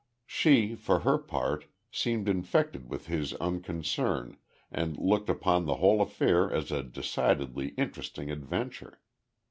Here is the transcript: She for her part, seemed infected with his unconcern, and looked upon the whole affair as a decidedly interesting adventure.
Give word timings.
She 0.25 0.73
for 0.73 1.01
her 1.01 1.19
part, 1.19 1.65
seemed 1.91 2.27
infected 2.27 2.89
with 2.89 3.05
his 3.05 3.35
unconcern, 3.35 4.39
and 4.71 4.97
looked 4.97 5.29
upon 5.29 5.67
the 5.67 5.75
whole 5.75 6.01
affair 6.01 6.51
as 6.51 6.71
a 6.71 6.81
decidedly 6.81 7.67
interesting 7.77 8.31
adventure. 8.31 8.99